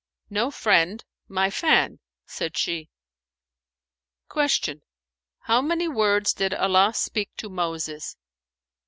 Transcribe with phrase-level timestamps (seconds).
[0.31, 2.89] '""No friend, my fan;"[FN#444] said she.
[4.33, 4.81] Q
[5.41, 8.17] "How many words did Allah speak to Moses?"